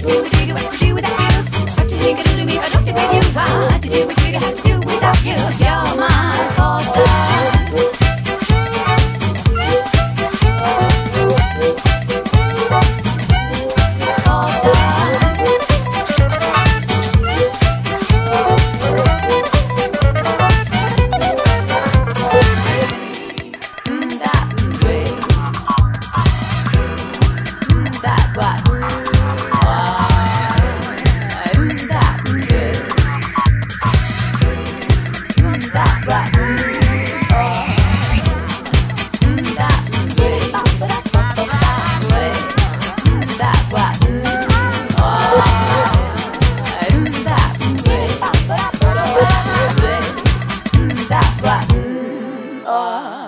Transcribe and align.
You. 0.00 0.37
button. 51.40 52.62
Oh. 52.66 53.27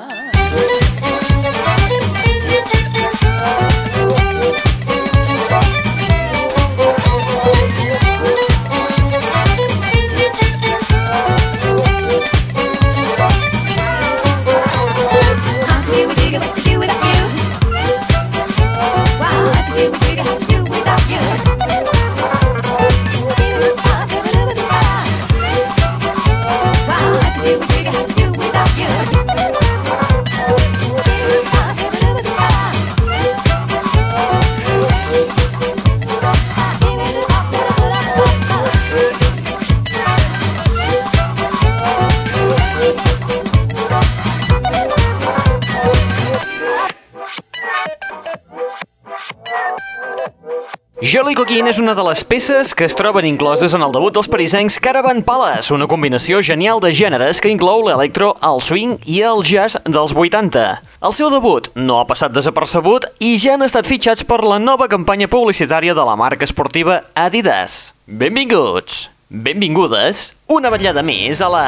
Jolly 51.10 51.34
Coquin 51.34 51.66
és 51.66 51.80
una 51.82 51.90
de 51.98 52.02
les 52.06 52.20
peces 52.22 52.70
que 52.76 52.84
es 52.86 52.94
troben 52.94 53.26
incloses 53.26 53.72
en 53.74 53.82
el 53.82 53.90
debut 53.90 54.14
dels 54.14 54.28
parisencs 54.30 54.76
Caravan 54.78 55.24
Palace, 55.26 55.72
una 55.74 55.88
combinació 55.90 56.38
genial 56.46 56.78
de 56.78 56.92
gèneres 56.94 57.40
que 57.42 57.50
inclou 57.50 57.82
l'electro, 57.82 58.28
el 58.46 58.60
swing 58.62 58.92
i 59.10 59.16
el 59.26 59.42
jazz 59.42 59.74
dels 59.90 60.14
80. 60.14 60.62
El 61.02 61.16
seu 61.16 61.32
debut 61.34 61.66
no 61.74 61.96
ha 61.98 62.06
passat 62.06 62.30
desapercebut 62.36 63.08
i 63.26 63.32
ja 63.42 63.56
han 63.56 63.66
estat 63.66 63.90
fitxats 63.90 64.22
per 64.22 64.38
la 64.46 64.60
nova 64.62 64.86
campanya 64.92 65.26
publicitària 65.26 65.96
de 65.98 66.04
la 66.06 66.14
marca 66.20 66.46
esportiva 66.46 67.00
Adidas. 67.18 67.90
Benvinguts, 68.06 69.08
benvingudes, 69.26 70.28
una 70.46 70.70
vetllada 70.70 71.02
més 71.02 71.42
a 71.42 71.50
la... 71.50 71.66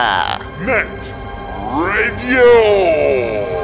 Net 0.68 1.10
Radio. 1.74 3.61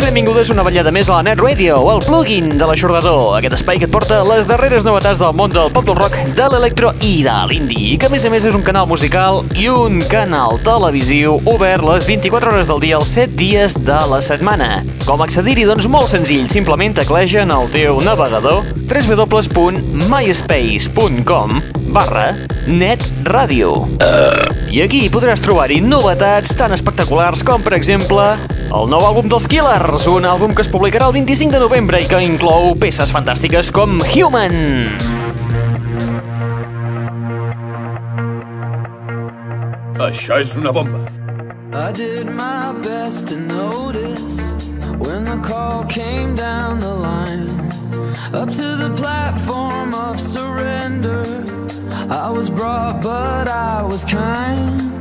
I 0.00 0.02
benvingudes 0.02 0.48
una 0.52 0.62
vetllada 0.64 0.90
més 0.94 1.08
a 1.10 1.16
la 1.18 1.22
Net 1.26 1.40
Radio, 1.42 1.74
el 1.92 2.00
plugin 2.04 2.48
de 2.56 2.66
l'aixordador, 2.68 3.36
aquest 3.36 3.54
espai 3.58 3.76
que 3.80 3.86
et 3.88 3.92
porta 3.92 4.16
les 4.24 4.46
darreres 4.48 4.84
novetats 4.86 5.18
del 5.20 5.34
món 5.36 5.50
del 5.52 5.70
pop 5.74 5.84
del 5.84 5.96
rock, 5.98 6.14
de 6.36 6.46
l'electro 6.52 6.92
i 7.04 7.22
de 7.26 7.34
l'indie, 7.50 7.98
que 8.00 8.06
a 8.08 8.10
més 8.12 8.24
a 8.24 8.30
més 8.32 8.44
és 8.48 8.54
un 8.56 8.64
canal 8.64 8.86
musical 8.88 9.34
i 9.58 9.68
un 9.72 9.94
canal 10.12 10.50
televisiu 10.64 11.30
obert 11.50 11.82
les 11.84 12.06
24 12.08 12.50
hores 12.52 12.68
del 12.70 12.80
dia, 12.84 12.96
els 13.00 13.10
7 13.18 13.32
dies 13.40 13.72
de 13.84 14.00
la 14.12 14.20
setmana. 14.24 14.70
Com 15.08 15.20
accedir-hi? 15.24 15.64
Doncs 15.68 15.86
molt 15.90 16.08
senzill, 16.12 16.46
simplement 16.52 16.94
tecleja 16.96 17.40
en 17.44 17.50
el 17.56 17.66
teu 17.74 17.92
navegador 18.04 18.58
www.myspace.com 18.86 21.48
barra 21.90 22.36
netradio. 22.70 23.88
I 24.70 24.84
aquí 24.84 25.08
podràs 25.10 25.42
trobar-hi 25.42 25.80
novetats 25.82 26.54
tan 26.58 26.70
espectaculars 26.76 27.42
com, 27.46 27.62
per 27.64 27.74
exemple, 27.74 28.36
el 28.70 28.86
nou 28.90 29.02
àlbum 29.02 29.26
dels 29.30 29.46
Killers, 29.50 30.06
un 30.10 30.26
àlbum 30.28 30.52
que 30.54 30.62
es 30.62 30.70
publicarà 30.70 31.08
el 31.10 31.14
25 31.16 31.56
de 31.56 31.60
novembre 31.62 31.98
i 32.02 32.06
que 32.10 32.20
inclou 32.22 32.74
peces 32.78 33.10
fantàstiques 33.14 33.72
com 33.74 33.98
Human. 34.14 34.54
Això 40.00 40.38
és 40.40 40.54
una 40.56 40.72
bomba. 40.72 41.02
I 41.72 41.90
did 41.92 42.30
my 42.30 42.72
best 42.82 43.28
to 43.28 43.36
notice 43.36 44.52
when 44.98 45.24
the 45.24 45.38
call 45.42 45.84
came 45.84 46.34
down 46.34 46.80
the 46.80 46.94
line. 46.94 47.50
Up 48.32 48.48
to 48.50 48.76
the 48.76 48.90
platform 48.96 49.94
of 49.94 50.20
surrender. 50.20 51.24
I 52.08 52.30
was 52.30 52.48
brought, 52.48 53.02
but 53.02 53.48
I 53.48 53.82
was 53.82 54.04
kind. 54.04 54.99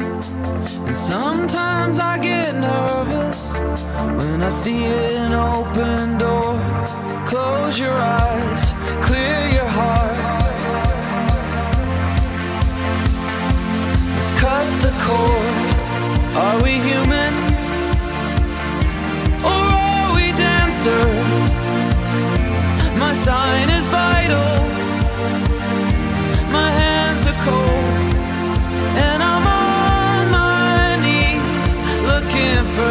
And 0.90 0.98
sometimes 0.98 2.00
I 2.00 2.18
get 2.18 2.56
nervous 2.56 3.60
when 4.18 4.42
I 4.42 4.50
see 4.50 4.86
an 4.86 5.34
open 5.34 6.18
door. 6.18 6.60
Close 7.28 7.80
your 7.80 7.94
eyes, 7.94 8.72
clear 9.00 9.40
your 9.54 9.70
heart. 9.70 10.18
Cut 14.42 14.68
the 14.82 14.92
cord. 15.06 16.36
Are 16.36 16.64
we 16.64 16.72
human? 16.72 17.29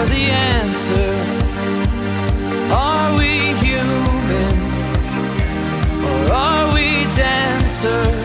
The 0.06 0.31
answer. 0.31 1.15
Are 2.73 3.17
we 3.19 3.55
human? 3.65 4.56
Or 6.05 6.33
are 6.33 6.75
we 6.75 7.05
dancer? 7.17 8.18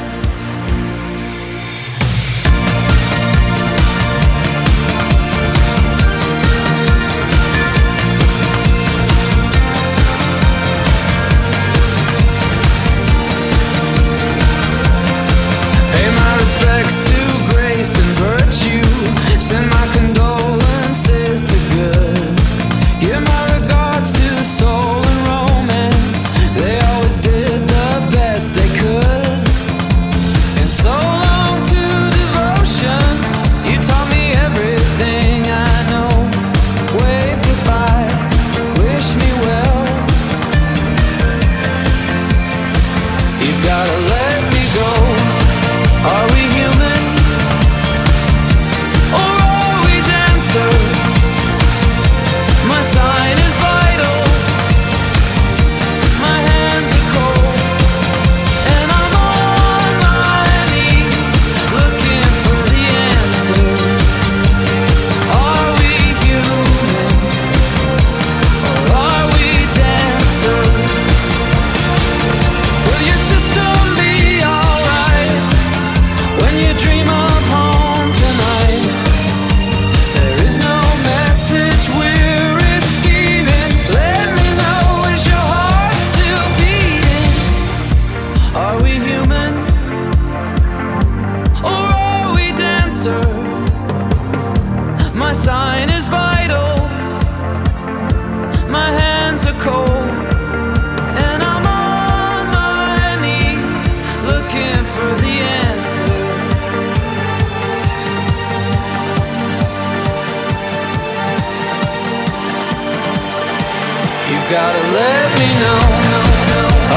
You 114.34 114.40
gotta 114.50 114.84
let 114.98 115.30
me 115.38 115.50
know. 115.62 115.82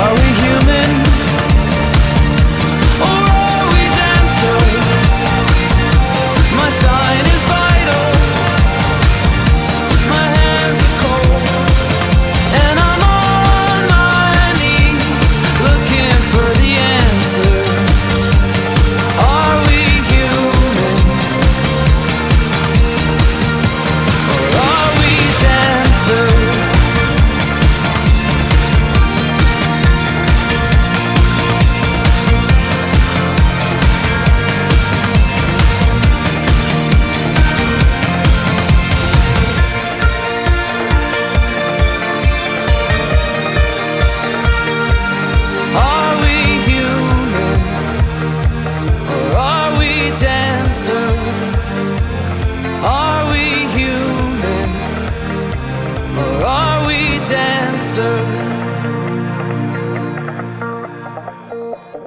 Are 0.01 0.15
we 0.15 0.29
human? 0.41 1.16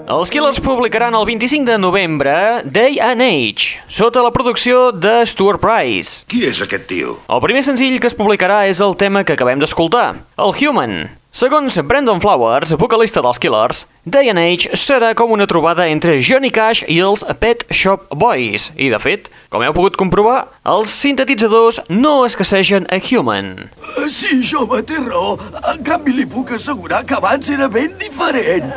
Els 0.09 0.31
Killers 0.33 0.57
publicaran 0.65 1.13
el 1.13 1.21
25 1.27 1.69
de 1.69 1.75
novembre 1.77 2.31
Day 2.65 2.97
and 2.97 3.21
Age, 3.21 3.77
sota 3.85 4.23
la 4.25 4.31
producció 4.33 4.89
de 4.89 5.19
Stuart 5.29 5.61
Price. 5.61 6.23
Qui 6.25 6.47
és 6.49 6.63
aquest 6.65 6.87
tio? 6.89 7.19
El 7.29 7.43
primer 7.45 7.61
senzill 7.61 7.99
que 8.01 8.09
es 8.09 8.17
publicarà 8.17 8.63
és 8.65 8.81
el 8.81 8.97
tema 8.97 9.21
que 9.21 9.37
acabem 9.37 9.61
d'escoltar, 9.61 10.07
el 10.41 10.57
Human. 10.57 11.18
Segons 11.31 11.75
Brandon 11.85 12.17
Flowers, 12.19 12.71
vocalista 12.73 13.21
dels 13.21 13.37
Killers, 13.37 13.83
Day 14.03 14.31
and 14.31 14.41
Age 14.41 14.73
serà 14.73 15.11
com 15.13 15.29
una 15.31 15.45
trobada 15.45 15.85
entre 15.87 16.15
Johnny 16.25 16.49
Cash 16.49 16.81
i 16.89 16.97
els 17.05 17.21
Pet 17.37 17.67
Shop 17.69 18.07
Boys. 18.17 18.71
I, 18.73 18.89
de 18.89 18.97
fet, 18.97 19.29
com 19.53 19.61
heu 19.61 19.75
pogut 19.77 19.95
comprovar, 19.99 20.47
els 20.65 20.89
sintetitzadors 20.89 21.83
no 21.93 22.23
escassegen 22.25 22.89
a 22.89 22.97
Human. 22.97 23.69
Sí, 24.09 24.41
jove, 24.41 24.81
té 24.89 24.97
raó. 24.97 25.37
En 25.69 25.85
canvi, 25.85 26.17
li 26.17 26.25
puc 26.25 26.55
assegurar 26.57 27.05
que 27.05 27.19
abans 27.21 27.45
era 27.53 27.69
ben 27.69 27.93
diferent. 28.01 28.73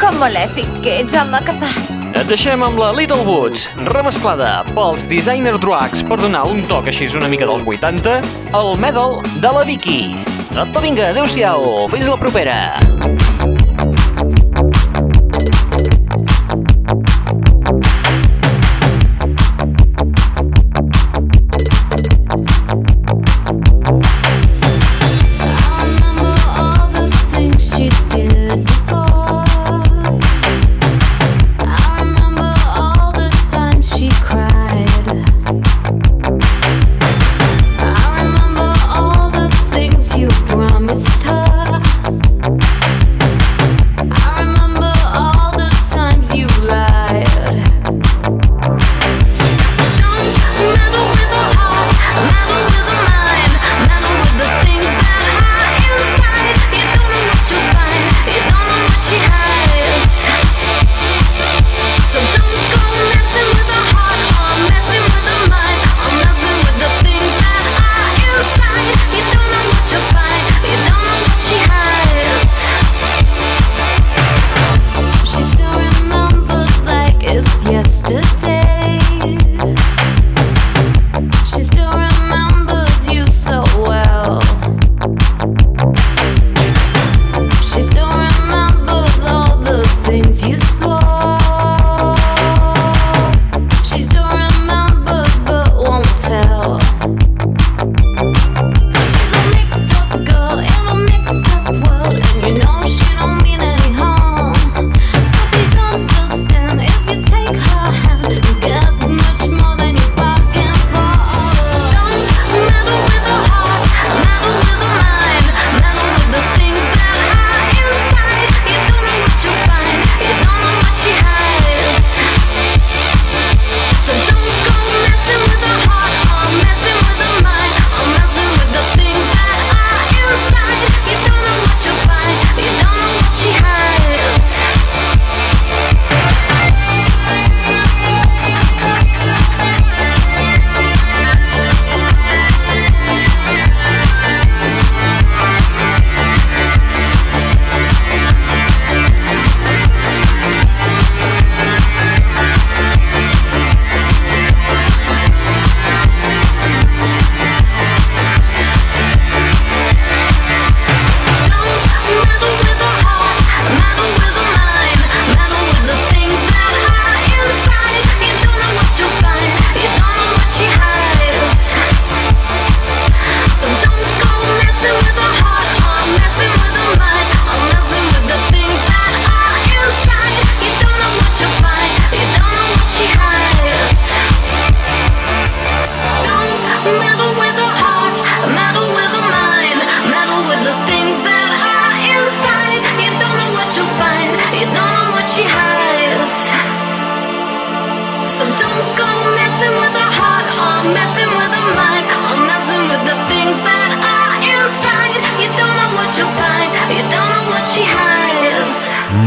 Com 0.00 0.16
malèfic 0.22 0.68
que 0.84 0.92
ets, 1.02 1.14
home, 1.16 1.40
capaç. 1.44 1.76
Et 2.16 2.26
deixem 2.28 2.62
amb 2.64 2.78
la 2.80 2.92
Little 2.96 3.24
Woods, 3.28 3.68
remesclada 3.92 4.64
pels 4.72 5.04
Designer 5.10 5.58
Drugs 5.60 6.02
per 6.08 6.16
donar 6.20 6.48
un 6.48 6.62
toc 6.70 6.86
així 6.88 7.04
una 7.16 7.28
mica 7.28 7.46
dels 7.48 7.62
80, 7.68 8.20
el 8.56 8.68
medal 8.80 9.20
de 9.44 9.50
la 9.52 9.64
Vicky. 9.68 10.16
Apa, 10.56 10.80
vinga, 10.80 11.10
adeu-siau, 11.12 11.88
fins 11.92 12.08
la 12.08 12.16
propera. 12.20 12.56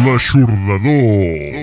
L'aixordador. 0.05 1.60